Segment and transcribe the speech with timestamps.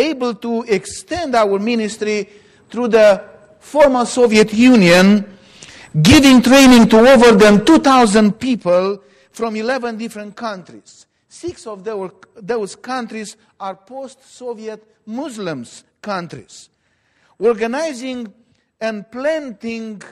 [0.00, 2.28] able to extend our ministry
[2.68, 3.24] through the
[3.58, 5.36] former Soviet Union,
[6.02, 11.06] giving training to over than 2,000 people from 11 different countries.
[11.28, 16.70] Six of those countries are post Soviet Muslims countries.
[17.38, 18.32] Organizing
[18.80, 20.02] and planting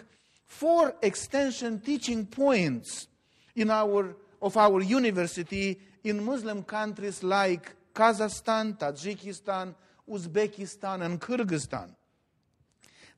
[0.46, 3.08] four extension teaching points
[3.56, 9.74] in our, of our university in Muslim countries like Kazakhstan, Tajikistan,
[10.08, 11.90] Uzbekistan, and Kyrgyzstan.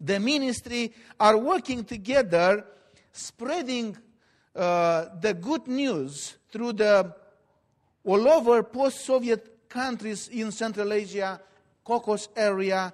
[0.01, 2.65] The ministry are working together,
[3.13, 3.95] spreading
[4.57, 7.15] uh, the good news through the
[8.03, 11.39] all over post-Soviet countries in Central Asia,
[11.85, 12.91] Caucasus area,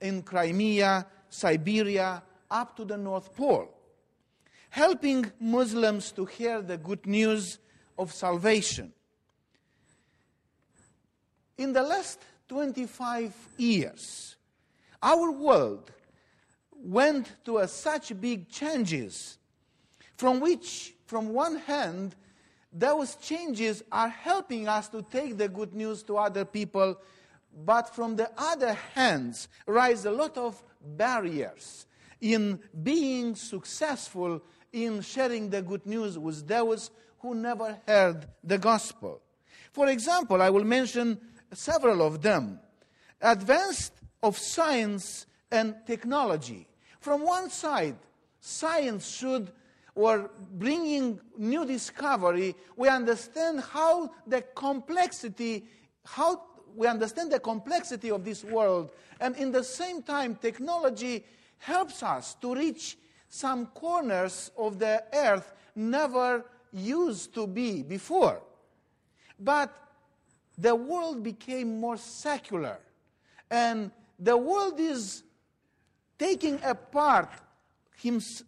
[0.00, 3.68] in Crimea, Siberia, up to the North Pole,
[4.70, 7.58] helping Muslims to hear the good news
[7.98, 8.94] of salvation.
[11.58, 14.36] In the last 25 years,
[15.02, 15.90] our world
[16.70, 19.38] went to such big changes
[20.16, 22.14] from which, from one hand,
[22.72, 26.98] those changes are helping us to take the good news to other people,
[27.64, 31.86] but from the other hands, rise a lot of barriers
[32.20, 39.22] in being successful in sharing the good news with those who never heard the gospel.
[39.72, 41.18] For example, I will mention
[41.56, 42.60] several of them.
[43.20, 46.66] advanced of science and technology.
[47.00, 47.96] From one side,
[48.40, 49.50] science should,
[49.94, 55.64] or bringing new discovery, we understand how the complexity,
[56.04, 56.42] how
[56.74, 61.24] we understand the complexity of this world, and in the same time, technology
[61.58, 68.42] helps us to reach some corners of the earth never used to be before.
[69.40, 69.74] But
[70.58, 72.78] the world became more secular.
[73.50, 75.22] And the world is
[76.18, 77.30] taking apart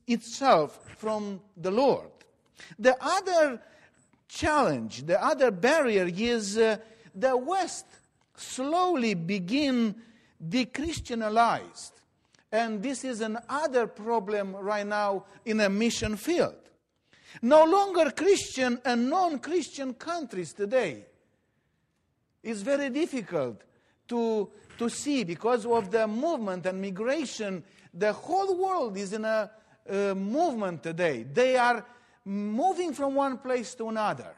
[0.06, 2.10] itself from the Lord.
[2.78, 3.60] The other
[4.28, 6.76] challenge, the other barrier is uh,
[7.14, 7.86] the West
[8.36, 9.94] slowly begin
[10.46, 11.92] de-Christianized.
[12.52, 16.54] And this is another problem right now in a mission field.
[17.42, 21.04] No longer Christian and non-Christian countries today
[22.42, 23.62] is very difficult
[24.08, 27.62] to, to see because of the movement and migration.
[27.92, 29.50] The whole world is in a
[30.14, 31.22] movement today.
[31.22, 31.84] They are
[32.24, 34.34] moving from one place to another.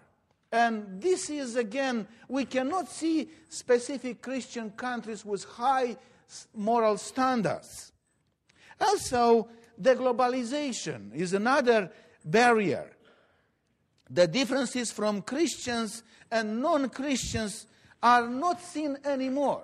[0.52, 5.96] And this is, again, we cannot see specific Christian countries with high
[6.54, 7.92] moral standards.
[8.80, 11.90] Also, the globalization is another
[12.24, 12.90] barrier.
[14.08, 17.66] The differences from Christians and non Christians
[18.02, 19.62] are not seen anymore.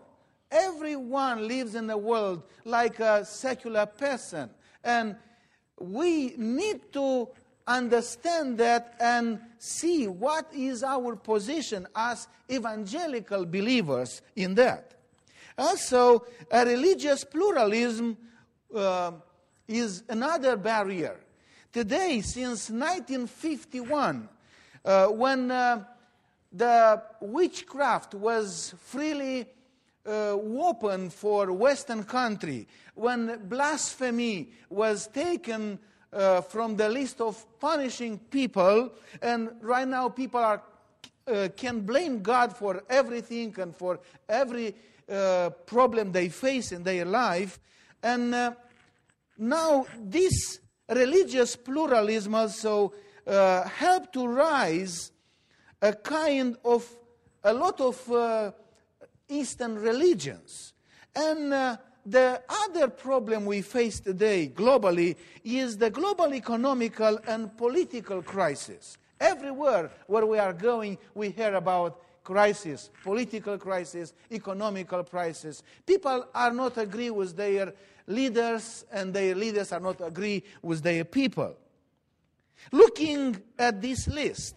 [0.50, 4.50] Everyone lives in the world like a secular person.
[4.84, 5.16] And
[5.78, 7.28] we need to
[7.66, 14.94] understand that and see what is our position as evangelical believers in that.
[15.58, 18.16] Also, a religious pluralism
[18.74, 19.12] uh,
[19.66, 21.18] is another barrier.
[21.72, 24.28] Today, since 1951,
[24.84, 25.84] uh, when uh,
[26.56, 29.46] the witchcraft was freely
[30.06, 35.78] uh, open for Western country, when blasphemy was taken
[36.12, 38.90] uh, from the list of punishing people,
[39.20, 40.62] and right now people are,
[41.26, 44.74] uh, can blame God for everything and for every
[45.08, 47.58] uh, problem they face in their life.
[48.02, 48.52] And uh,
[49.36, 52.92] now this religious pluralism also
[53.26, 55.10] uh, helped to rise
[55.82, 56.88] a kind of,
[57.44, 58.52] a lot of uh,
[59.28, 60.72] Eastern religions.
[61.14, 68.22] And uh, the other problem we face today globally is the global economical and political
[68.22, 68.96] crisis.
[69.18, 75.62] Everywhere where we are going, we hear about crisis, political crisis, economical crisis.
[75.86, 77.72] People are not agree with their
[78.06, 81.56] leaders, and their leaders are not agree with their people.
[82.72, 84.56] Looking at this list,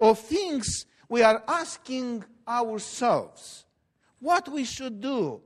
[0.00, 3.64] of things we are asking ourselves
[4.20, 5.40] what we should do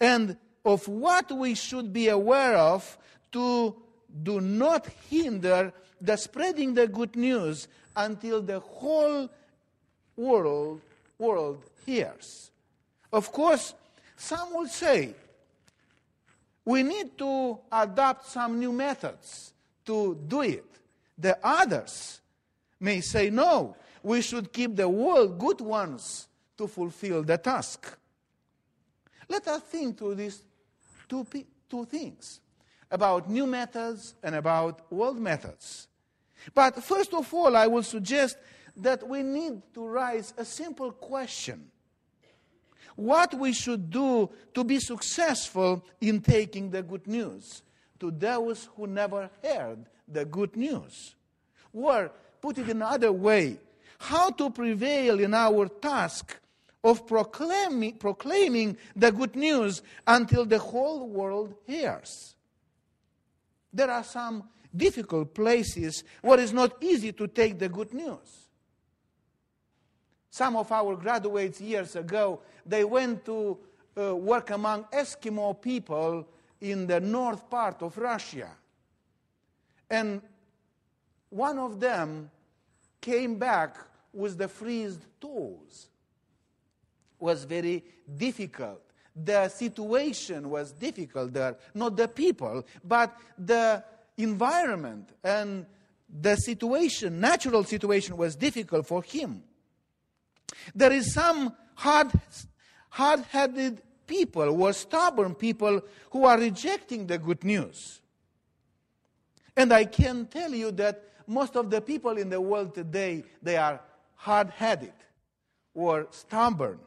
[0.00, 2.98] and of what we should be aware of
[3.32, 3.74] to
[4.22, 9.28] do not hinder the spreading the good news until the whole
[10.16, 10.80] world
[11.18, 12.50] world hears.
[13.12, 13.74] Of course,
[14.16, 15.14] some will say
[16.64, 19.52] we need to adopt some new methods
[19.86, 20.64] to do it.
[21.18, 22.20] The others
[22.80, 27.98] may say, no, we should keep the world good ones to fulfill the task.
[29.28, 30.42] Let us think through these
[31.08, 31.26] two,
[31.68, 32.40] two things
[32.90, 35.88] about new methods and about old methods.
[36.54, 38.36] But first of all, I will suggest
[38.76, 41.70] that we need to raise a simple question
[42.96, 47.62] what we should do to be successful in taking the good news
[47.98, 51.14] to those who never heard the good news.
[51.72, 52.12] Or,
[52.44, 53.58] put it another way,
[53.98, 56.38] how to prevail in our task
[56.84, 62.34] of proclaiming, proclaiming the good news until the whole world hears.
[63.72, 64.46] There are some
[64.76, 68.50] difficult places where it's not easy to take the good news.
[70.28, 73.56] Some of our graduates years ago, they went to
[73.96, 76.28] uh, work among Eskimo people
[76.60, 78.50] in the north part of Russia.
[79.88, 80.20] And
[81.34, 82.30] one of them
[83.00, 83.76] came back
[84.12, 85.88] with the freezed toes.
[87.18, 87.82] Was very
[88.16, 88.80] difficult.
[89.16, 93.82] The situation was difficult there, not the people, but the
[94.16, 95.66] environment and
[96.08, 99.42] the situation, natural situation, was difficult for him.
[100.72, 102.12] There is some hard,
[102.90, 108.00] hard-headed people or stubborn people who are rejecting the good news.
[109.56, 113.56] And I can tell you that most of the people in the world today, they
[113.56, 113.80] are
[114.16, 114.92] hard-headed
[115.74, 116.78] or stubborn.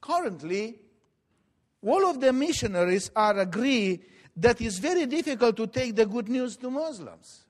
[0.00, 0.78] Currently,
[1.82, 4.00] all of the missionaries are agree
[4.36, 7.44] that it's very difficult to take the good news to Muslims.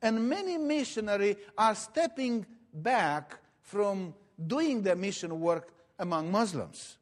[0.00, 4.14] And many missionaries are stepping back from
[4.46, 6.97] doing the mission work among Muslims.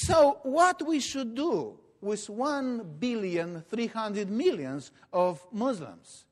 [0.00, 6.24] So, what we should do with 1 billion 300 millions of Muslims?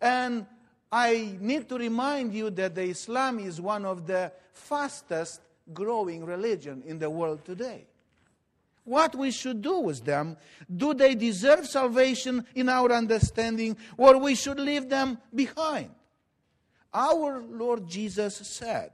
[0.00, 0.46] And
[0.90, 5.42] I need to remind you that the Islam is one of the fastest
[5.74, 7.84] growing religion in the world today.
[8.84, 10.38] What we should do with them?
[10.74, 15.90] Do they deserve salvation in our understanding, or we should leave them behind?
[16.94, 18.92] Our Lord Jesus said,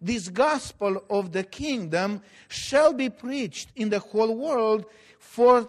[0.00, 4.86] this gospel of the kingdom shall be preached in the whole world
[5.18, 5.68] for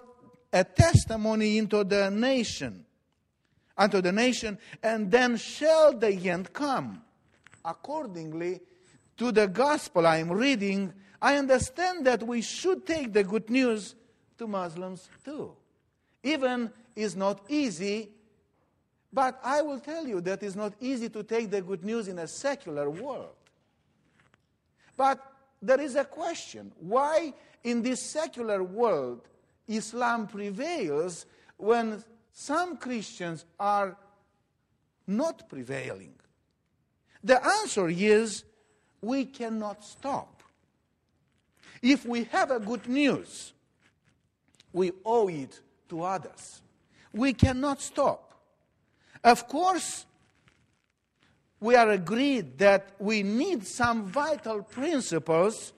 [0.54, 2.86] a testimony into the nation,
[3.78, 7.02] unto the nation, and then shall the end come.
[7.66, 8.62] Accordingly
[9.18, 13.96] to the gospel I am reading, I understand that we should take the good news
[14.38, 15.52] to Muslims too.
[16.24, 18.10] Even is not easy,
[19.12, 22.20] but I will tell you that it's not easy to take the good news in
[22.20, 23.36] a secular world.
[25.00, 25.26] But
[25.62, 29.22] there is a question why, in this secular world,
[29.66, 31.26] Islam prevails
[31.56, 32.04] when
[32.34, 33.96] some Christians are
[35.08, 36.16] not prevailing?
[37.24, 38.44] The answer is
[39.02, 40.44] we cannot stop.
[41.82, 43.54] If we have a good news,
[44.74, 46.62] we owe it to others.
[47.14, 48.34] We cannot stop.
[49.24, 50.06] Of course,
[51.60, 55.74] we are agreed that we need some vital principles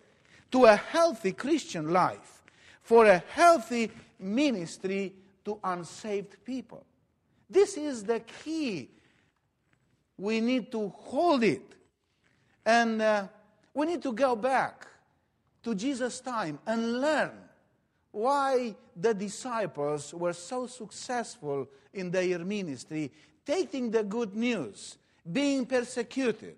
[0.51, 2.44] to a healthy Christian life,
[2.83, 5.13] for a healthy ministry
[5.45, 6.86] to unsaved people.
[7.50, 8.89] This is the key.
[10.18, 11.74] We need to hold it.
[12.66, 13.28] And uh,
[13.74, 14.88] we need to go back
[15.64, 17.31] to Jesus' time and learn
[18.11, 23.11] why the disciples were so successful in their ministry,
[23.45, 24.97] taking the good news
[25.30, 26.56] being persecuted,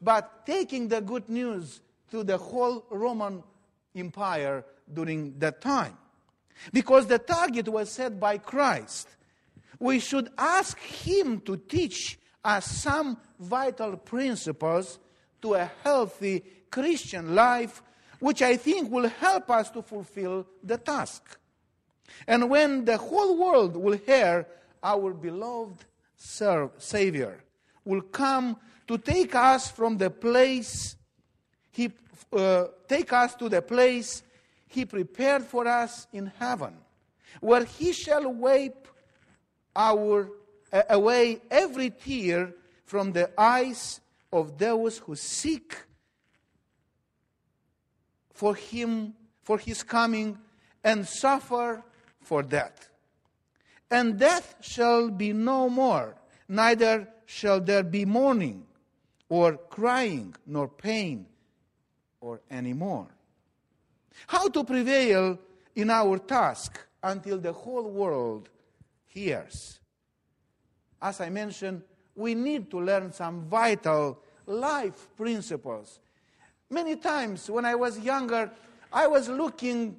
[0.00, 3.42] but taking the good news to the whole Roman
[3.94, 5.96] Empire during that time.
[6.72, 9.08] Because the target was set by Christ.
[9.78, 14.98] We should ask Him to teach us some vital principles
[15.42, 17.82] to a healthy Christian life,
[18.20, 21.38] which I think will help us to fulfill the task.
[22.26, 24.46] And when the whole world will hear
[24.82, 25.84] our beloved
[26.16, 27.43] Savior,
[27.84, 30.96] will come to take us from the place
[31.70, 31.90] he
[32.32, 34.22] uh, take us to the place
[34.66, 36.76] he prepared for us in heaven
[37.40, 38.88] where he shall wipe
[39.74, 40.30] our
[40.72, 42.52] uh, away every tear
[42.84, 44.00] from the eyes
[44.32, 45.76] of those who seek
[48.32, 50.38] for him for his coming
[50.82, 51.82] and suffer
[52.20, 52.88] for that.
[53.90, 56.16] And death shall be no more
[56.48, 58.64] neither shall there be mourning,
[59.28, 61.26] or crying, nor pain,
[62.20, 63.06] or any more.
[64.26, 65.38] How to prevail
[65.74, 68.48] in our task until the whole world
[69.06, 69.80] hears?
[71.00, 71.82] As I mentioned,
[72.14, 76.00] we need to learn some vital life principles.
[76.70, 78.50] Many times when I was younger,
[78.92, 79.96] I was looking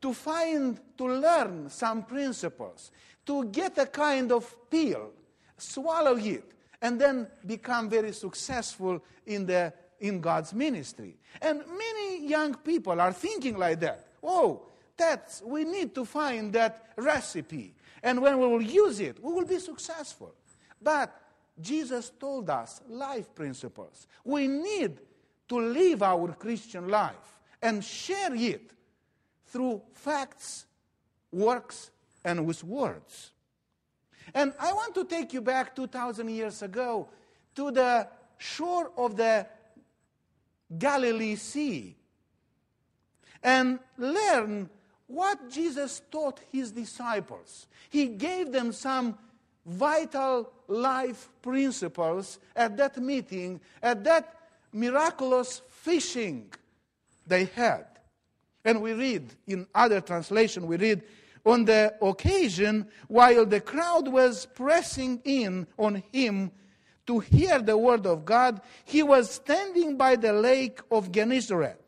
[0.00, 2.90] to find, to learn some principles,
[3.24, 5.12] to get a kind of pill,
[5.58, 11.16] swallow it, and then become very successful in, the, in God's ministry.
[11.40, 14.08] And many young people are thinking like that.
[14.22, 14.62] Oh,
[14.96, 17.74] that's, we need to find that recipe.
[18.02, 20.34] And when we will use it, we will be successful.
[20.80, 21.16] But
[21.60, 24.06] Jesus told us life principles.
[24.24, 24.98] We need
[25.48, 28.72] to live our Christian life and share it
[29.46, 30.66] through facts,
[31.30, 31.90] works,
[32.24, 33.32] and with words.
[34.34, 37.08] And I want to take you back 2,000 years ago
[37.54, 39.46] to the shore of the
[40.78, 41.96] Galilee Sea
[43.42, 44.70] and learn
[45.06, 47.66] what Jesus taught his disciples.
[47.90, 49.18] He gave them some
[49.66, 54.34] vital life principles at that meeting, at that
[54.72, 56.50] miraculous fishing
[57.26, 57.86] they had.
[58.64, 61.02] And we read in other translation, we read,
[61.44, 66.52] on the occasion while the crowd was pressing in on him
[67.06, 71.78] to hear the word of God, he was standing by the lake of Gennesaret.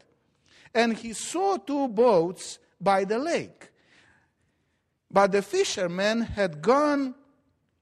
[0.75, 3.70] And he saw two boats by the lake.
[5.11, 7.14] But the fishermen had gone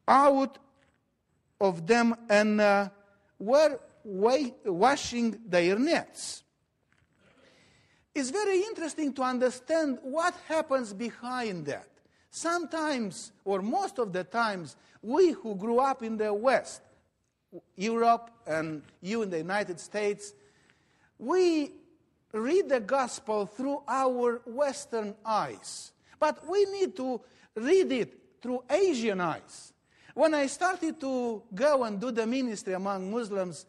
[0.07, 0.59] out
[1.59, 2.91] of them and uh,
[3.39, 6.43] were washing their nets.
[8.15, 11.89] It's very interesting to understand what happens behind that.
[12.31, 16.83] Sometimes, or most of the times, we who grew up in the West,
[17.77, 20.35] Europe and you in the United States,
[21.19, 21.73] we
[22.33, 25.93] read the gospel through our Western eyes.
[26.19, 27.21] But we need to
[27.55, 29.73] read it through Asian eyes.
[30.15, 33.67] When I started to go and do the ministry among Muslims,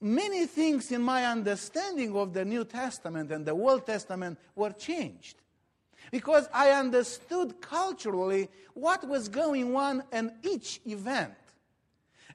[0.00, 5.36] many things in my understanding of the New Testament and the Old Testament were changed.
[6.10, 11.34] Because I understood culturally what was going on in each event.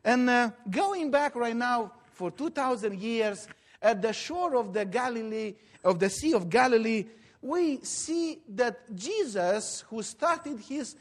[0.04, 3.48] And uh, going back right now for 2,000 years,
[3.82, 7.06] at the shore of the Galilee, of the Sea of Galilee,
[7.42, 10.96] we see that Jesus, who started his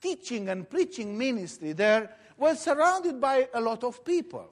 [0.00, 4.50] teaching and preaching ministry there, was surrounded by a lot of people.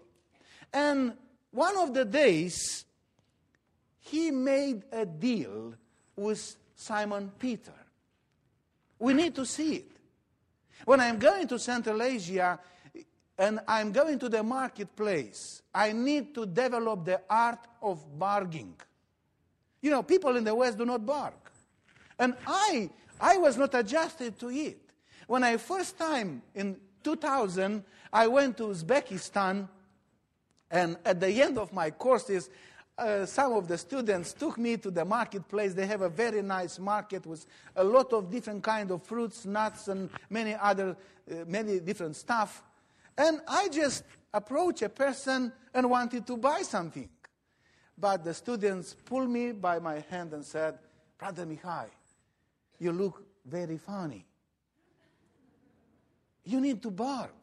[0.72, 1.14] And
[1.52, 2.84] one of the days,
[4.00, 5.74] he made a deal
[6.16, 7.72] with Simon Peter.
[8.98, 9.92] We need to see it.
[10.84, 12.58] When I'm going to Central Asia,
[13.38, 18.76] and I'm going to the marketplace, I need to develop the art of bargaining.
[19.80, 21.38] You know, people in the West do not bargain.
[22.18, 22.90] And I,
[23.20, 24.78] I was not adjusted to it.
[25.26, 27.82] When I first time in 2000,
[28.12, 29.68] I went to Uzbekistan,
[30.72, 32.48] and at the end of my courses,
[32.96, 35.74] uh, some of the students took me to the marketplace.
[35.74, 39.88] They have a very nice market with a lot of different kind of fruits, nuts,
[39.88, 40.96] and many other,
[41.30, 42.62] uh, many different stuff.
[43.16, 47.08] And I just approached a person and wanted to buy something.
[47.98, 50.78] But the students pulled me by my hand and said,
[51.18, 51.86] Brother Mihai,
[52.78, 54.24] you look very funny.
[56.44, 57.41] You need to bark.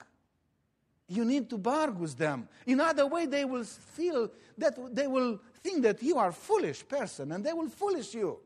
[1.09, 2.47] You need to bargain with them.
[2.67, 6.87] In other way, they will feel that they will think that you are a foolish
[6.87, 8.39] person and they will foolish you.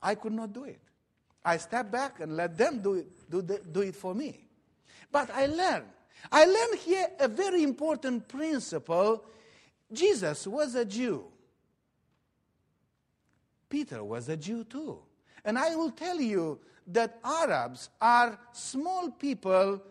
[0.00, 0.80] I could not do it.
[1.44, 4.46] I stepped back and let them do it, do, the, do it for me.
[5.10, 5.86] But I learned.
[6.30, 9.24] I learned here a very important principle.
[9.92, 11.24] Jesus was a Jew.
[13.68, 14.98] Peter was a Jew too.
[15.44, 19.82] And I will tell you that Arabs are small people.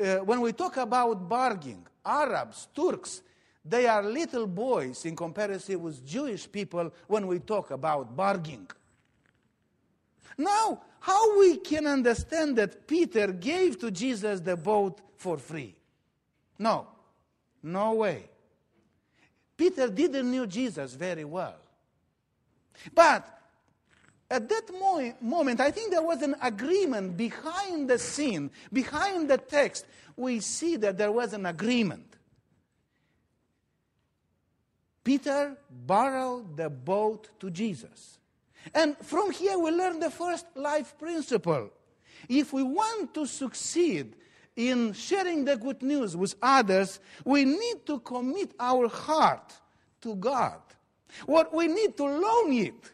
[0.00, 3.22] Uh, when we talk about bargaining, Arabs, Turks,
[3.64, 8.68] they are little boys in comparison with Jewish people when we talk about bargaining.
[10.36, 15.74] Now, how we can understand that Peter gave to Jesus the boat for free?
[16.58, 16.86] No,
[17.62, 18.28] no way.
[19.56, 21.56] Peter didn't know Jesus very well.
[22.94, 23.26] But
[24.30, 29.38] at that mo- moment, I think there was an agreement behind the scene, behind the
[29.38, 29.86] text.
[30.16, 32.16] We see that there was an agreement.
[35.02, 38.18] Peter borrowed the boat to Jesus.
[38.74, 41.70] And from here, we learn the first life principle.
[42.28, 44.16] If we want to succeed
[44.56, 49.52] in sharing the good news with others, we need to commit our heart
[50.00, 50.60] to God.
[51.26, 52.92] What we need to loan it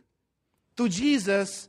[0.80, 1.68] to Jesus.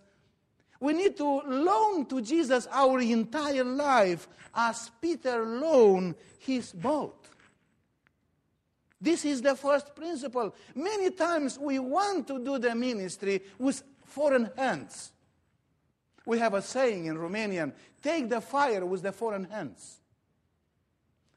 [0.80, 4.26] We need to loan to Jesus our entire life
[4.56, 7.28] as Peter loaned his boat.
[9.02, 10.56] This is the first principle.
[10.74, 15.12] Many times we want to do the ministry with foreign hands.
[16.26, 20.00] We have a saying in Romanian take the fire with the foreign hands.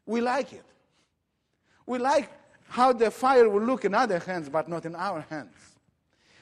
[0.07, 0.65] We like it.
[1.87, 2.31] We like
[2.69, 5.74] how the fire will look in other hands, but not in our hands.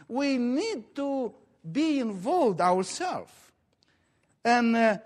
[0.08, 1.34] We need to
[1.70, 3.32] be involved ourselves.
[4.44, 4.98] And uh,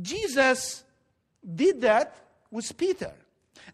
[0.00, 0.84] Jesus
[1.54, 2.16] did that
[2.50, 3.12] with Peter.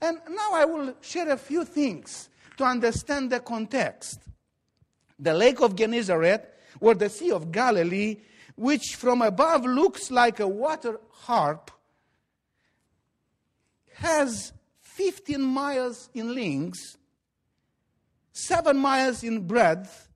[0.01, 4.21] And now I will share a few things to understand the context.
[5.19, 6.47] The Lake of Gennesaret,
[6.81, 8.17] or the Sea of Galilee,
[8.57, 11.71] which from above looks like a water harp,
[13.95, 16.97] has 15 miles in length,
[18.33, 20.10] 7 miles in breadth,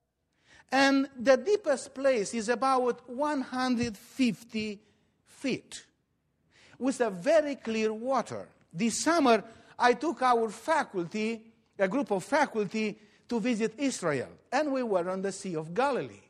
[0.74, 4.80] and the deepest place is about 150
[5.24, 5.86] feet
[6.80, 8.48] with a very clear water.
[8.72, 9.44] This summer,
[9.78, 11.42] I took our faculty,
[11.78, 16.26] a group of faculty, to visit Israel, and we were on the Sea of Galilee.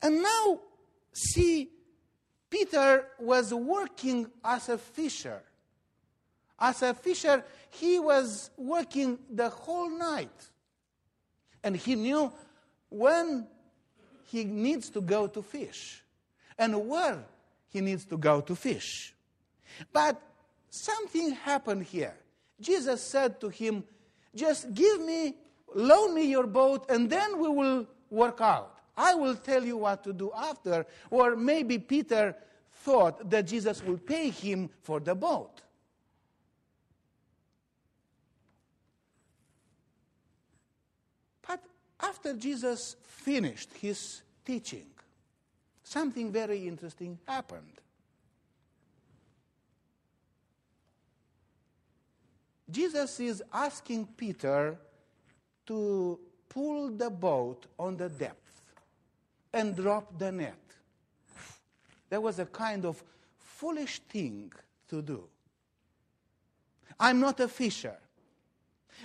[0.00, 0.60] And now,
[1.12, 1.68] see,
[2.48, 5.42] Peter was working as a fisher.
[6.60, 10.49] As a fisher, he was working the whole night.
[11.62, 12.32] And he knew
[12.88, 13.46] when
[14.24, 16.02] he needs to go to fish
[16.58, 17.24] and where
[17.68, 19.14] he needs to go to fish.
[19.92, 20.20] But
[20.68, 22.14] something happened here.
[22.60, 23.84] Jesus said to him,
[24.34, 25.34] Just give me,
[25.74, 28.76] loan me your boat, and then we will work out.
[28.96, 30.86] I will tell you what to do after.
[31.10, 32.36] Or maybe Peter
[32.70, 35.62] thought that Jesus will pay him for the boat.
[41.46, 41.62] But
[42.20, 44.84] after Jesus finished his teaching,
[45.82, 47.80] something very interesting happened.
[52.70, 54.76] Jesus is asking Peter
[55.66, 58.74] to pull the boat on the depth
[59.54, 60.60] and drop the net.
[62.10, 63.02] That was a kind of
[63.38, 64.52] foolish thing
[64.90, 65.24] to do.
[66.98, 67.96] I'm not a fisher,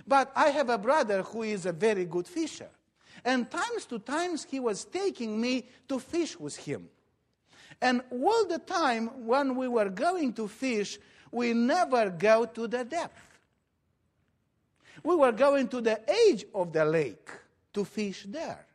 [0.06, 2.70] but I have a brother who is a very good fisher.
[3.26, 6.88] And times to times he was taking me to fish with him.
[7.82, 11.00] And all the time when we were going to fish,
[11.32, 13.20] we never go to the depth.
[15.04, 17.30] We were going to the edge of the lake
[17.74, 18.66] to fish there.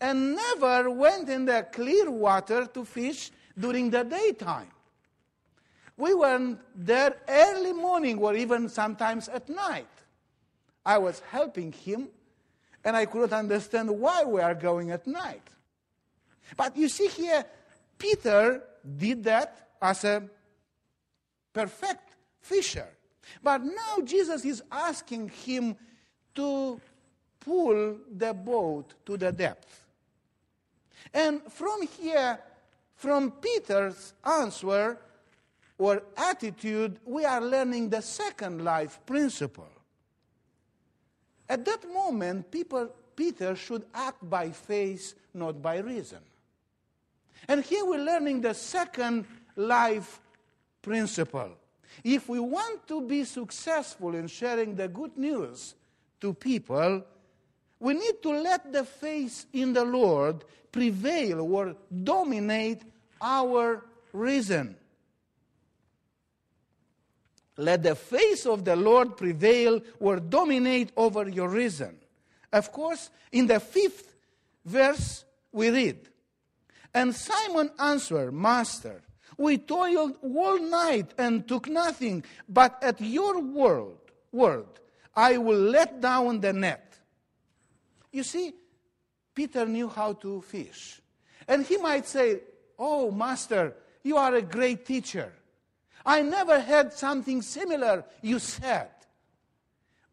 [0.00, 4.70] And never went in the clear water to fish during the daytime.
[5.96, 9.88] We went there early morning or even sometimes at night.
[10.84, 12.08] I was helping him
[12.84, 15.48] and I couldn't understand why we are going at night.
[16.56, 17.44] But you see here,
[17.98, 18.62] Peter
[18.96, 20.22] did that as a
[21.52, 22.88] perfect fisher.
[23.42, 25.76] But now Jesus is asking him
[26.34, 26.80] to
[27.40, 29.84] pull the boat to the depth.
[31.12, 32.38] And from here,
[32.94, 34.98] from Peter's answer
[35.78, 39.71] or attitude, we are learning the second life principle.
[41.52, 46.20] At that moment, people, Peter should act by faith, not by reason.
[47.46, 50.18] And here we're learning the second life
[50.80, 51.50] principle.
[52.02, 55.74] If we want to be successful in sharing the good news
[56.22, 57.04] to people,
[57.78, 62.80] we need to let the faith in the Lord prevail or dominate
[63.20, 63.84] our
[64.14, 64.74] reason.
[67.56, 71.96] Let the face of the Lord prevail or dominate over your reason.
[72.52, 74.14] Of course, in the fifth
[74.64, 76.08] verse, we read,
[76.94, 79.02] And Simon answered, Master,
[79.36, 83.96] we toiled all night and took nothing, but at your word,
[84.30, 84.66] word,
[85.14, 86.98] I will let down the net.
[88.12, 88.52] You see,
[89.34, 91.00] Peter knew how to fish.
[91.48, 92.40] And he might say,
[92.78, 95.32] Oh, Master, you are a great teacher.
[96.04, 98.90] I never heard something similar you said.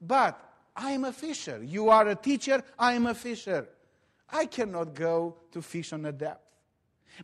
[0.01, 0.39] But
[0.75, 1.61] I am a fisher.
[1.63, 2.63] You are a teacher.
[2.77, 3.67] I am a fisher.
[4.31, 6.45] I cannot go to fish on a depth.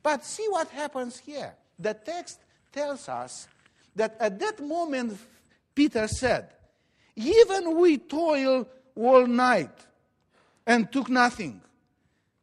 [0.02, 1.54] But see what happens here.
[1.80, 2.40] The text
[2.72, 3.48] tells us
[3.96, 5.18] that at that moment,
[5.74, 6.50] Peter said,
[7.16, 9.86] Even we toil all night
[10.66, 11.62] and took nothing.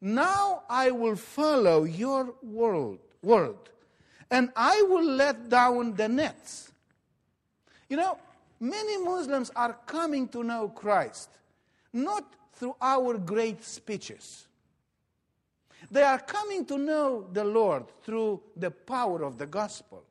[0.00, 3.56] Now I will follow your word, word
[4.32, 6.72] and I will let down the nets.
[7.88, 8.18] You know,
[8.58, 11.28] many Muslims are coming to know Christ
[11.92, 14.48] not through our great speeches.
[15.90, 20.02] They are coming to know the Lord through the power of the gospel.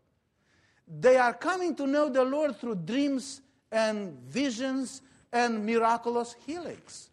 [0.88, 5.02] They are coming to know the Lord through dreams and visions
[5.34, 7.10] and miraculous healings.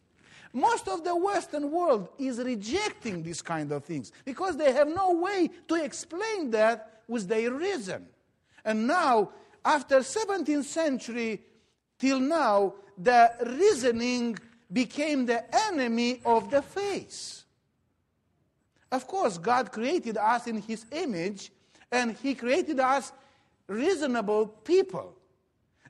[0.53, 5.12] Most of the Western world is rejecting these kind of things because they have no
[5.12, 8.07] way to explain that with their reason.
[8.64, 9.31] And now,
[9.64, 11.42] after 17th century
[11.99, 14.38] till now, the reasoning
[14.73, 17.42] became the enemy of the faith.
[18.92, 21.51] Of course, God created us in His image,
[21.90, 23.12] and He created us
[23.66, 25.14] reasonable people.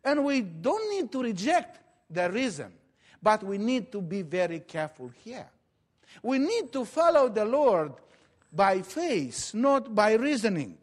[0.04, 2.72] And we don't need to reject the reason.
[3.22, 5.48] But we need to be very careful here.
[6.22, 7.92] We need to follow the Lord
[8.52, 10.78] by faith, not by reasoning.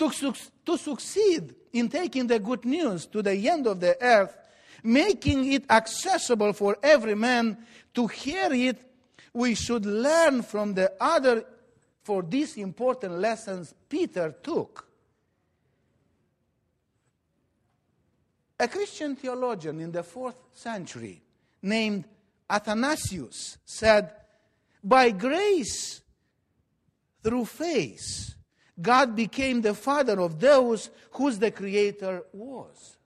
[0.00, 0.32] To,
[0.64, 4.34] to succeed in taking the good news to the end of the earth,
[4.82, 7.58] making it accessible for every man
[7.92, 8.80] to hear it,
[9.34, 11.44] we should learn from the other
[12.02, 14.88] for these important lessons Peter took.
[18.58, 21.20] A Christian theologian in the fourth century
[21.60, 22.06] named
[22.48, 24.12] Athanasius said,
[24.82, 26.00] By grace
[27.22, 28.34] through faith,
[28.80, 32.96] God became the father of those whose the Creator was.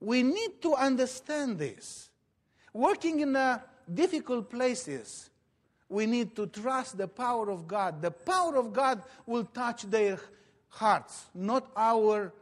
[0.00, 2.10] We need to understand this.
[2.72, 3.60] Working in
[3.92, 5.30] difficult places,
[5.88, 8.02] we need to trust the power of God.
[8.02, 10.18] The power of God will touch their
[10.68, 12.32] hearts, not our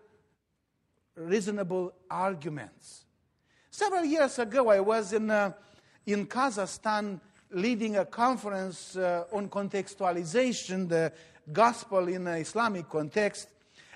[1.15, 3.05] reasonable arguments.
[3.71, 5.53] Several years ago, I was in, uh,
[6.07, 7.21] in Kazakhstan
[7.55, 11.13] leading a conference uh, on contextualization, the
[11.53, 13.49] gospel in an Islamic context.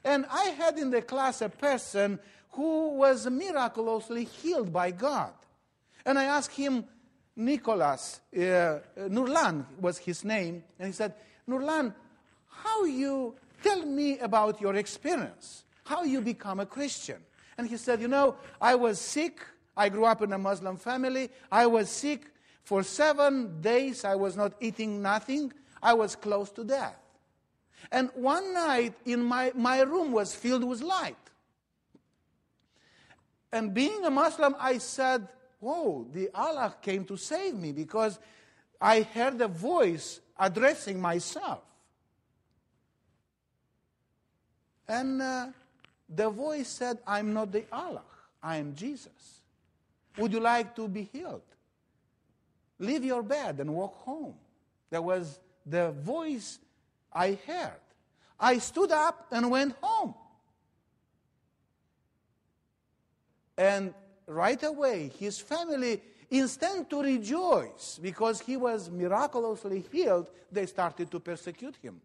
[0.04, 2.18] And I had in the class a person
[2.52, 5.32] who was miraculously healed by God.
[6.06, 6.84] And I asked him,
[7.36, 8.38] Nicholas, uh,
[8.96, 11.14] Nurlan was his name, and he said,
[11.48, 11.94] Nurlan,
[12.48, 15.64] how you tell me about your experience?
[15.88, 17.16] how you become a Christian.
[17.56, 19.40] And he said, You know, I was sick.
[19.76, 21.30] I grew up in a Muslim family.
[21.50, 22.30] I was sick.
[22.68, 25.54] For seven days, I was not eating nothing.
[25.82, 27.00] I was close to death.
[27.90, 31.16] And one night, in my, my room was filled with light.
[33.50, 35.26] And being a Muslim, I said,
[35.60, 38.18] Whoa, the Allah came to save me because
[38.78, 41.62] I heard a voice addressing myself.
[44.86, 45.46] And uh,
[46.06, 48.04] the voice said, I'm not the Allah,
[48.42, 49.40] I am Jesus.
[50.18, 51.40] Would you like to be healed?
[52.78, 54.34] Leave your bed and walk home.
[54.90, 56.58] That was the voice
[57.12, 57.80] I heard.
[58.38, 60.14] I stood up and went home.
[63.56, 63.92] And
[64.26, 71.18] right away, his family, instead to rejoice because he was miraculously healed, they started to
[71.18, 72.00] persecute him.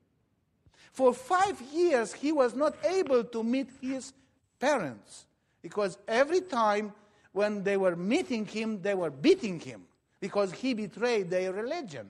[0.92, 4.14] For five years, he was not able to meet his
[4.60, 5.26] parents
[5.62, 6.94] because every time
[7.32, 9.84] when they were meeting him, they were beating him
[10.24, 12.10] because he betrayed their religion.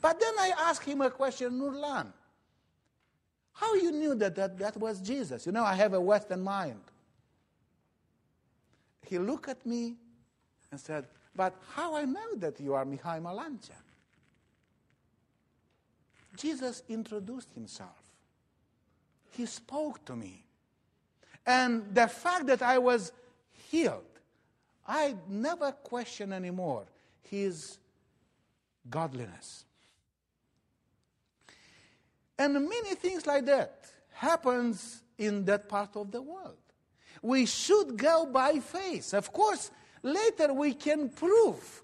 [0.00, 2.12] But then I asked him a question, Nurlan.
[3.52, 5.44] How you knew that, that that was Jesus?
[5.44, 6.80] You know, I have a Western mind.
[9.04, 9.96] He looked at me
[10.70, 13.80] and said, But how I know that you are Mihai Malancha?
[16.36, 18.00] Jesus introduced himself.
[19.32, 20.44] He spoke to me.
[21.44, 23.10] And the fact that I was
[23.68, 24.04] healed,
[24.86, 26.86] I never question anymore
[27.22, 27.78] his
[28.88, 29.64] godliness.
[32.38, 36.56] And many things like that happens in that part of the world.
[37.20, 39.12] We should go by faith.
[39.12, 39.70] Of course,
[40.02, 41.82] later we can prove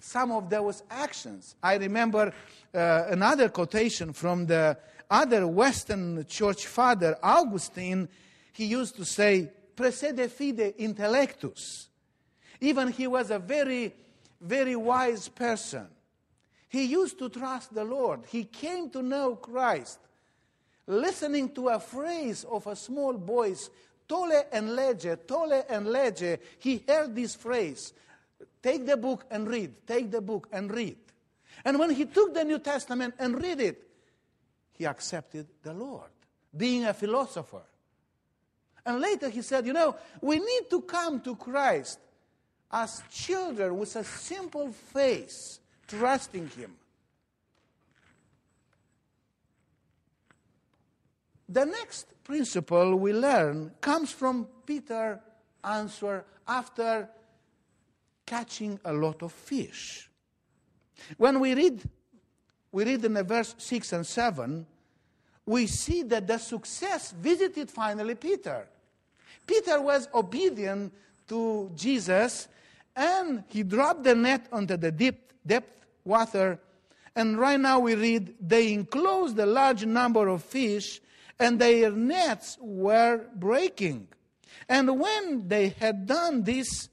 [0.00, 1.56] some of those actions.
[1.62, 2.32] I remember
[2.74, 4.76] uh, another quotation from the
[5.10, 8.08] other Western church father, Augustine,
[8.52, 11.88] he used to say, Praesede fide intellectus.
[12.60, 13.94] Even he was a very,
[14.42, 15.86] very wise person.
[16.68, 18.20] He used to trust the Lord.
[18.28, 19.98] He came to know Christ.
[20.86, 23.70] Listening to a phrase of a small boy's,
[24.08, 27.92] tolle and lege, tolle and lege, he heard this phrase
[28.62, 30.96] take the book and read, take the book and read.
[31.64, 33.88] And when he took the New Testament and read it,
[34.72, 36.10] he accepted the Lord,
[36.56, 37.62] being a philosopher.
[38.84, 42.00] And later he said, You know, we need to come to Christ
[42.72, 46.74] as children with a simple faith, trusting Him.
[51.48, 55.18] The next principle we learn comes from Peter's
[55.62, 57.08] answer after
[58.24, 60.08] catching a lot of fish.
[61.18, 61.82] When we read
[62.70, 64.66] we read in the verse 6 and 7
[65.44, 68.66] we see that the success visited finally Peter.
[69.46, 70.92] Peter was obedient
[71.28, 72.48] to Jesus
[72.96, 76.58] and he dropped the net onto the deep depth water.
[77.14, 81.00] And right now we read, they enclosed a large number of fish
[81.38, 84.08] and their nets were breaking.
[84.68, 86.88] And when they had done this,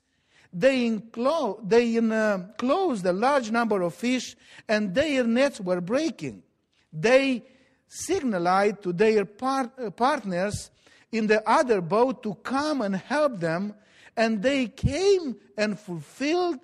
[0.52, 4.36] they, they enclosed a large number of fish
[4.68, 6.44] and their nets were breaking.
[6.92, 7.44] They
[7.88, 10.72] signaled to their uh, partners
[11.12, 13.74] in the other boat to come and help them,
[14.20, 16.60] and they came and fulfilled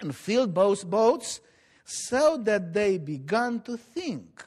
[0.00, 1.40] and filled both boats
[1.84, 4.46] so that they began to think.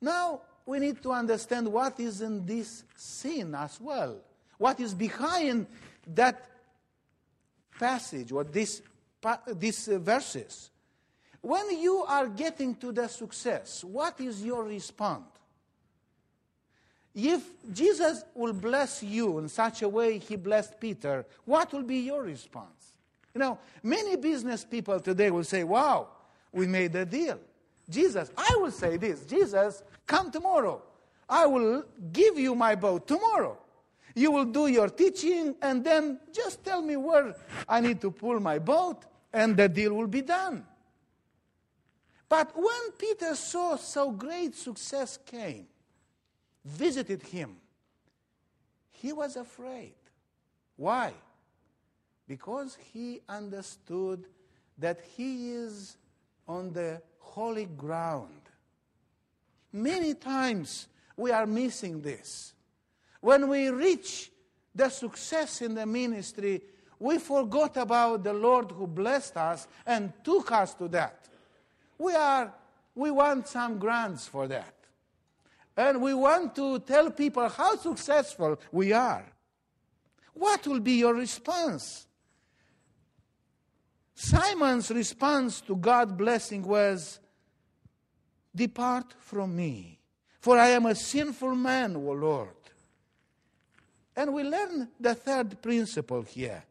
[0.00, 4.16] Now, we need to understand what is in this scene as well.
[4.56, 5.66] What is behind
[6.14, 6.48] that
[7.78, 8.80] passage or this,
[9.58, 10.70] these uh, verses?
[11.42, 15.37] When you are getting to the success, what is your response?
[17.20, 21.98] If Jesus will bless you in such a way he blessed Peter, what will be
[21.98, 22.92] your response?
[23.34, 26.10] You know, many business people today will say, Wow,
[26.52, 27.40] we made a deal.
[27.90, 30.80] Jesus, I will say this Jesus, come tomorrow.
[31.28, 33.58] I will give you my boat tomorrow.
[34.14, 37.34] You will do your teaching, and then just tell me where
[37.68, 40.64] I need to pull my boat, and the deal will be done.
[42.28, 45.66] But when Peter saw so great success came,
[46.68, 47.56] visited him,
[48.90, 49.94] he was afraid.
[50.76, 51.12] Why?
[52.26, 54.26] Because he understood
[54.76, 55.96] that he is
[56.46, 58.40] on the holy ground.
[59.72, 62.54] Many times we are missing this.
[63.20, 64.30] When we reach
[64.74, 66.62] the success in the ministry,
[66.98, 71.28] we forgot about the Lord who blessed us and took us to that.
[71.98, 72.52] We, are,
[72.94, 74.74] we want some grants for that.
[75.78, 79.24] And we want to tell people how successful we are.
[80.34, 82.08] What will be your response?
[84.12, 87.20] Simon's response to God's blessing was,
[88.52, 90.00] Depart from me,
[90.40, 92.56] for I am a sinful man, O Lord.
[94.16, 96.64] And we learn the third principle here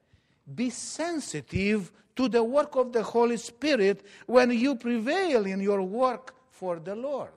[0.53, 6.35] be sensitive to the work of the Holy Spirit when you prevail in your work
[6.49, 7.36] for the Lord.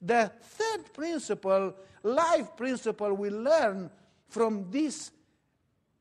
[0.00, 3.90] The third principle, life principle, we learn
[4.28, 5.10] from this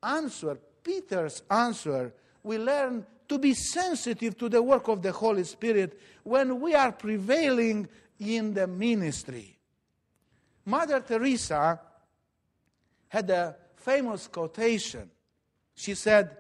[0.02, 6.00] answer, Peter's answer, we learn to be sensitive to the work of the Holy Spirit
[6.24, 7.88] when we are prevailing
[8.20, 9.58] in the ministry.
[10.66, 11.80] Mother Teresa
[13.08, 15.10] had a famous quotation.
[15.76, 16.38] She said,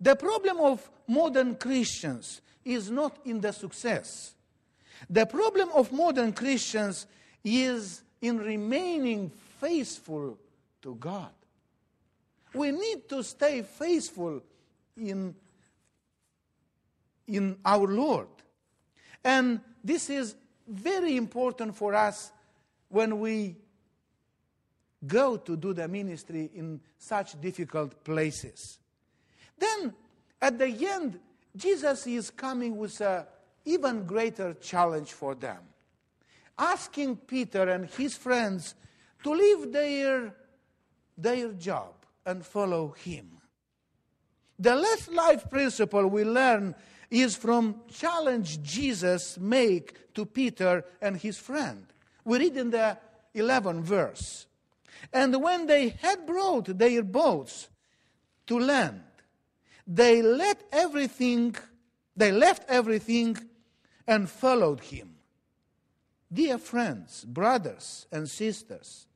[0.00, 4.34] The problem of modern Christians is not in the success.
[5.08, 7.06] The problem of modern Christians
[7.44, 9.30] is in remaining
[9.60, 10.38] faithful
[10.82, 11.30] to God.
[12.54, 14.42] We need to stay faithful
[14.96, 15.34] in,
[17.26, 18.28] in our Lord.
[19.22, 20.34] And this is
[20.66, 22.32] very important for us
[22.88, 23.56] when we
[25.06, 28.78] go to do the ministry in such difficult places.
[29.58, 29.94] Then,
[30.40, 31.20] at the end,
[31.54, 33.24] Jesus is coming with an
[33.66, 35.58] even greater challenge for them,
[36.58, 38.74] asking Peter and his friends
[39.22, 40.34] to leave their,
[41.18, 41.92] their job
[42.24, 43.28] and follow him.
[44.58, 46.74] The last life principle we learn
[47.10, 51.86] is from challenge Jesus make to Peter and his friend.
[52.24, 52.98] We read in the
[53.34, 54.46] 11th verse.
[55.12, 57.68] And when they had brought their boats
[58.46, 59.02] to land,
[59.86, 61.54] they let everything,
[62.16, 63.36] they left everything
[64.06, 65.16] and followed him.
[66.32, 69.06] Dear friends, brothers, and sisters,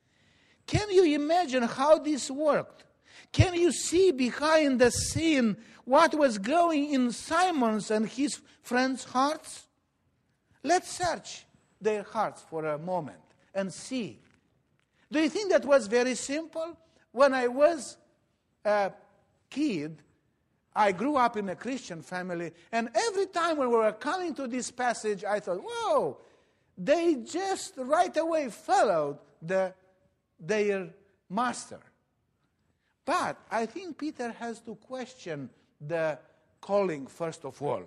[0.66, 2.85] can you imagine how this worked?
[3.33, 9.66] Can you see behind the scene what was going in Simon's and his friends' hearts?
[10.62, 11.46] Let's search
[11.81, 13.18] their hearts for a moment
[13.55, 14.20] and see
[15.12, 16.76] do you think that was very simple?
[17.12, 17.96] When I was
[18.64, 18.92] a
[19.48, 20.03] kid,
[20.74, 24.70] I grew up in a Christian family, and every time we were coming to this
[24.70, 26.18] passage, I thought, whoa,
[26.78, 29.74] they just right away followed the,
[30.38, 30.88] their
[31.28, 31.80] master.
[33.04, 36.18] But I think Peter has to question the
[36.61, 37.83] calling first of all.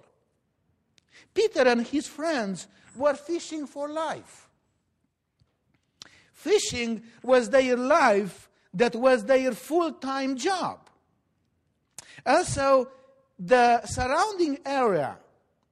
[1.33, 4.49] Peter and his friends were fishing for life.
[6.33, 10.89] Fishing was their life, that was their full time job.
[12.25, 12.87] Also,
[13.37, 15.17] the surrounding area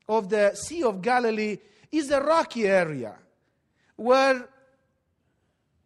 [0.07, 1.57] of the Sea of Galilee
[1.91, 3.15] is a rocky area
[3.95, 4.47] where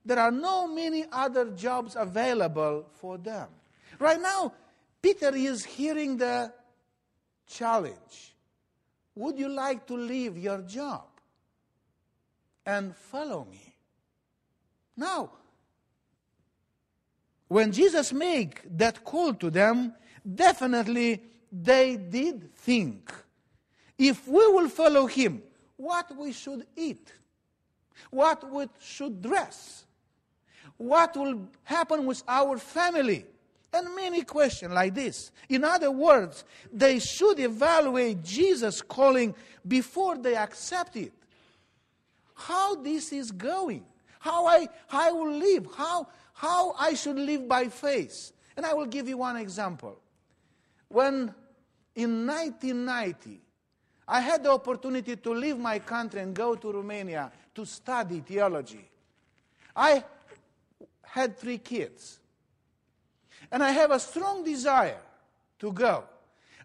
[0.06, 3.48] there are no many other jobs available for them.
[4.00, 4.54] Right now,
[5.02, 6.52] Peter is hearing the
[7.48, 8.36] challenge.
[9.16, 11.06] Would you like to leave your job
[12.66, 13.76] and follow me?
[14.98, 15.32] Now,
[17.48, 19.94] when Jesus made that call to them,
[20.34, 23.12] definitely they did think
[23.98, 25.42] if we will follow him,
[25.78, 27.12] what we should eat,
[28.10, 29.86] what we should dress,
[30.78, 33.26] what will happen with our family,
[33.74, 35.32] and many questions like this.
[35.50, 39.36] In other words, they should evaluate Jesus' calling
[39.68, 41.12] before they accept it.
[42.34, 43.86] How this is going,
[44.20, 48.32] how I, how I will live, how, how I should live by faith.
[48.56, 50.00] And I will give you one example.
[50.96, 51.36] When
[51.94, 53.42] in 1990,
[54.08, 58.88] I had the opportunity to leave my country and go to Romania to study theology.
[59.76, 60.06] I
[61.02, 62.20] had three kids.
[63.52, 65.02] And I have a strong desire
[65.60, 66.06] to go.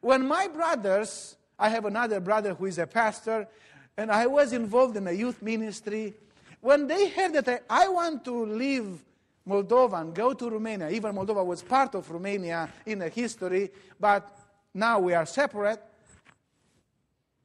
[0.00, 3.48] When my brothers, I have another brother who is a pastor,
[3.96, 6.14] and I was involved in a youth ministry.
[6.60, 9.02] When they heard that I, I want to leave
[9.48, 14.36] Moldova and go to Romania, even Moldova was part of Romania in the history, but
[14.74, 15.82] now we are separate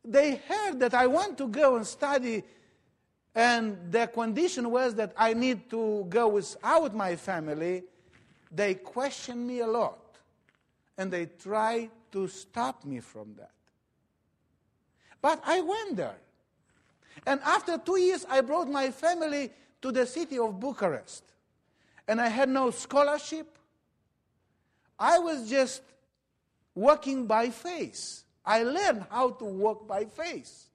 [0.06, 2.44] they heard that I want to go and study,
[3.34, 7.84] and the condition was that I need to go without my family.
[8.52, 10.18] They questioned me a lot,
[10.98, 13.52] and they tried to stop me from that.
[15.22, 16.18] But I went there.
[17.26, 21.24] And after two years, I brought my family to the city of Bucharest.
[22.08, 23.58] And I had no scholarship.
[25.00, 25.82] I was just
[26.74, 28.24] walking by faith.
[28.46, 30.70] I learned how to walk by faith.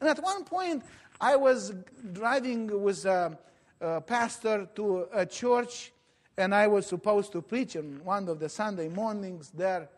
[0.00, 0.82] And at one point,
[1.20, 1.72] I was
[2.12, 3.38] driving with a,
[3.80, 5.92] a pastor to a church,
[6.36, 9.88] and I was supposed to preach on one of the Sunday mornings there.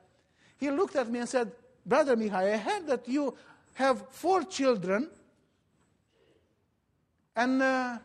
[0.58, 1.52] He looked at me and said,
[1.86, 3.34] Brother Mihai, I heard that you
[3.74, 5.08] have four children,
[7.34, 7.98] and uh,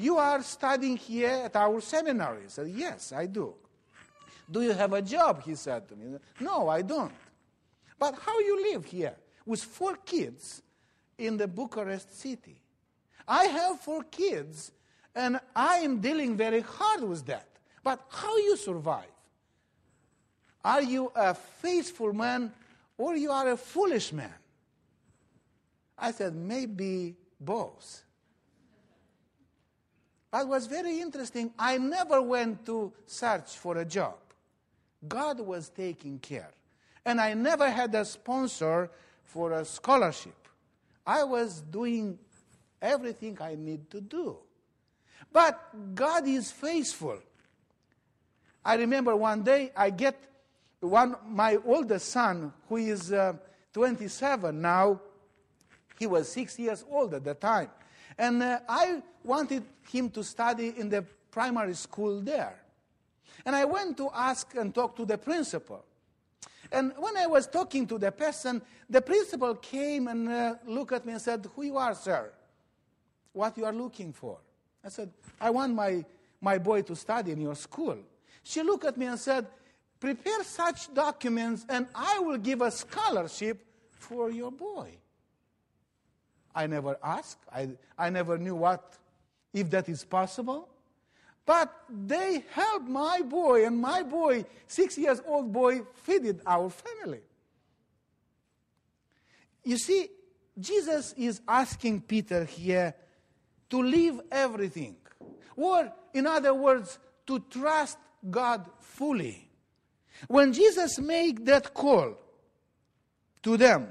[0.00, 2.44] you are studying here at our seminary.
[2.44, 3.54] I said, Yes, I do.
[4.50, 5.42] Do you have a job?
[5.42, 6.18] He said to me.
[6.40, 7.12] No, I don't.
[7.98, 10.62] But how you live here with four kids
[11.18, 12.56] in the Bucharest city?
[13.28, 14.72] I have four kids,
[15.14, 17.46] and I am dealing very hard with that.
[17.84, 19.04] But how you survive?
[20.64, 22.52] Are you a faithful man
[22.98, 24.34] or you are a foolish man?
[25.96, 28.02] I said, maybe both.
[30.30, 31.52] But was very interesting.
[31.58, 34.14] I never went to search for a job.
[35.06, 36.50] God was taking care.
[37.04, 38.90] And I never had a sponsor
[39.24, 40.36] for a scholarship.
[41.06, 42.18] I was doing
[42.80, 44.36] everything I need to do.
[45.32, 47.18] But God is faithful.
[48.64, 50.16] I remember one day I get
[50.80, 53.34] one my oldest son, who is uh,
[53.72, 55.00] 27 now.
[55.98, 57.70] He was six years old at the time,
[58.20, 62.54] and uh, I wanted him to study in the primary school there.
[63.46, 65.82] And I went to ask and talk to the principal.
[66.70, 71.06] And when I was talking to the person, the principal came and uh, looked at
[71.06, 72.30] me and said, Who you are, sir?
[73.32, 74.36] What you are looking for?
[74.84, 76.04] I said, I want my,
[76.42, 77.96] my boy to study in your school.
[78.42, 79.46] She looked at me and said,
[79.98, 84.99] Prepare such documents and I will give a scholarship for your boy.
[86.60, 87.38] I never asked.
[87.50, 88.98] I, I never knew what,
[89.54, 90.68] if that is possible.
[91.46, 97.22] But they helped my boy, and my boy, six years old boy, feeded our family.
[99.64, 100.08] You see,
[100.58, 102.94] Jesus is asking Peter here
[103.70, 104.96] to leave everything.
[105.56, 107.96] Or, in other words, to trust
[108.30, 109.48] God fully.
[110.28, 112.18] When Jesus made that call
[113.44, 113.88] to them,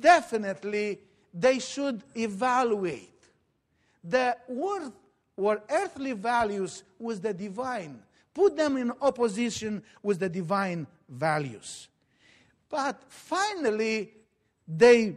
[0.00, 0.98] definitely
[1.34, 3.10] they should evaluate
[4.04, 4.92] the worth
[5.36, 8.00] or earthly values with the divine.
[8.32, 11.88] Put them in opposition with the divine values.
[12.70, 14.12] But finally,
[14.66, 15.16] they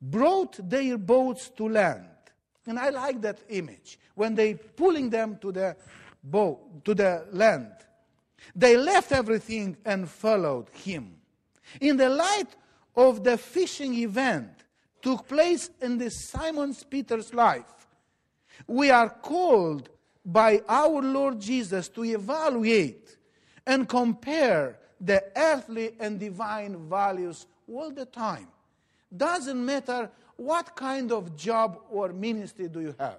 [0.00, 2.06] brought their boats to land.
[2.66, 3.98] And I like that image.
[4.14, 5.76] When they pulling them to the
[6.22, 7.72] boat, to the land,
[8.54, 11.16] they left everything and followed him.
[11.80, 12.54] In the light
[12.94, 14.57] of the fishing event
[15.02, 17.86] took place in the Simon Peter's life,
[18.66, 19.88] we are called
[20.24, 23.16] by our Lord Jesus to evaluate
[23.66, 28.48] and compare the earthly and divine values all the time.
[29.16, 33.18] Doesn't matter what kind of job or ministry do you have?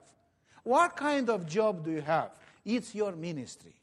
[0.63, 2.31] What kind of job do you have?
[2.65, 3.73] It's your ministry.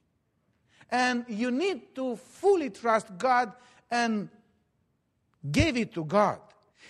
[0.90, 3.52] And you need to fully trust God
[3.90, 4.28] and
[5.50, 6.40] give it to God.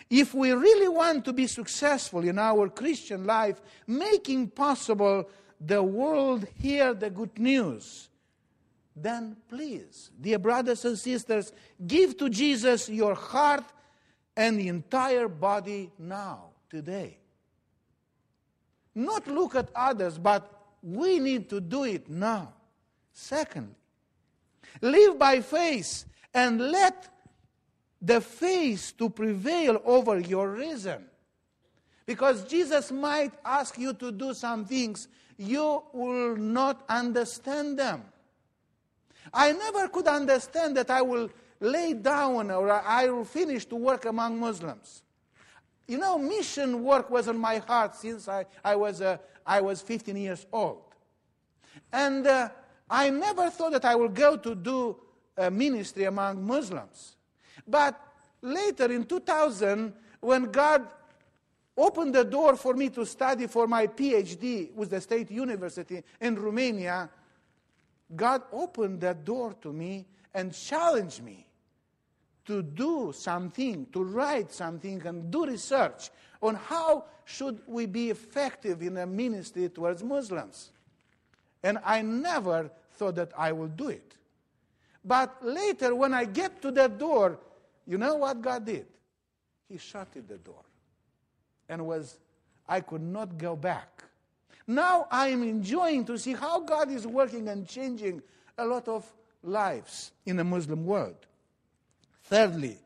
[0.09, 5.29] If we really want to be successful in our Christian life, making possible
[5.61, 8.09] the world hear the good news,
[8.95, 11.53] then please, dear brothers and sisters,
[11.87, 13.65] give to Jesus your heart
[14.37, 17.19] and the entire body now, today.
[18.95, 20.51] Not look at others, but
[20.83, 22.55] we need to do it now.
[23.13, 23.75] Secondly,
[24.81, 27.09] live by faith and let
[28.07, 31.05] the faith to prevail over your reason.
[32.07, 38.05] Because Jesus might ask you to do some things, you will not understand them.
[39.35, 44.05] I never could understand that I will lay down or I will finish to work
[44.05, 45.03] among Muslims.
[45.89, 49.81] You know, mission work was on my heart since I, I, was, uh, I was
[49.83, 50.83] 15 years old.
[51.93, 52.51] And uh,
[52.89, 54.97] I never thought that I would go to do
[55.37, 57.16] a ministry among Muslims.
[57.67, 58.01] But
[58.43, 60.87] later in 2000, when God
[61.77, 66.37] opened the door for me to study for my PhD with the State University in
[66.37, 67.11] Romania,
[68.15, 71.47] God opened that door to me and challenged me
[72.47, 76.11] to do something, to write something and do research
[76.41, 80.71] on how should we be effective in a ministry towards Muslims.
[81.63, 84.17] And I never thought that I would do it.
[85.05, 87.39] But later, when I get to that door,
[87.87, 88.87] you know what God did?
[89.69, 90.63] He shut the door.
[91.69, 92.19] And was
[92.69, 94.05] I could not go back.
[94.67, 98.23] Now I am enjoying to see how God is working and changing
[98.59, 99.11] a lot of
[99.43, 101.27] lives in the Muslim world.
[102.25, 102.79] Thirdly,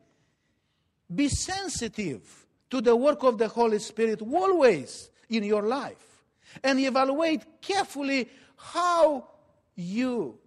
[1.13, 6.23] be sensitive to the work of the Holy Spirit always in your life
[6.63, 9.27] and evaluate carefully how
[9.75, 10.37] you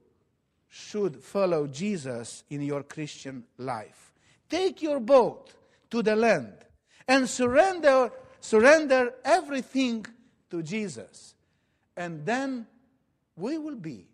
[0.68, 4.13] should follow Jesus in your Christian life.
[4.48, 5.52] Take your boat
[5.90, 6.52] to the land
[7.08, 10.06] and surrender, surrender everything
[10.50, 11.34] to Jesus.
[11.96, 12.66] And then
[13.36, 14.06] we will be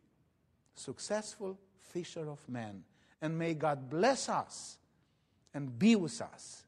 [0.75, 2.85] successful fisher of men
[3.21, 4.79] and may God bless us
[5.53, 6.65] and be with us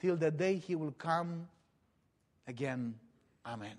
[0.00, 1.48] till the day He will come
[2.46, 2.94] again.
[3.46, 3.76] Amen.